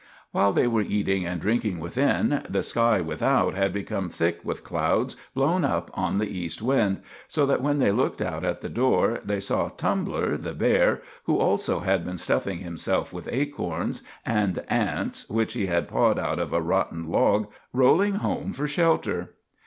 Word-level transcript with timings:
While 0.31 0.51
they 0.51 0.65
were 0.65 0.81
eating 0.81 1.27
and 1.27 1.39
drinking 1.39 1.79
within, 1.79 2.41
the 2.49 2.63
sky 2.63 3.01
without 3.01 3.53
had 3.53 3.71
become 3.71 4.09
thick 4.09 4.39
with 4.43 4.63
clouds 4.63 5.15
blown 5.35 5.63
up 5.63 5.91
on 5.93 6.17
the 6.17 6.25
east 6.25 6.59
wind, 6.59 7.01
so 7.27 7.45
that 7.45 7.61
when 7.61 7.77
they 7.77 7.91
looked 7.91 8.19
out 8.19 8.43
at 8.43 8.61
the 8.61 8.67
door 8.69 9.19
they 9.23 9.39
saw 9.39 9.69
Tumbler, 9.69 10.37
the 10.37 10.53
bear, 10.55 11.03
who 11.25 11.37
also 11.37 11.81
had 11.81 12.03
been 12.03 12.17
stuffing 12.17 12.57
himself 12.61 13.13
with 13.13 13.29
acorns, 13.31 14.01
and 14.25 14.63
ants 14.69 15.29
which 15.29 15.53
he 15.53 15.67
had 15.67 15.87
pawed 15.87 16.17
out 16.17 16.39
of 16.39 16.51
a 16.51 16.63
rotten 16.63 17.07
log, 17.07 17.51
rolling 17.71 18.15
home 18.15 18.53
for 18.53 18.65
shelter. 18.67 19.35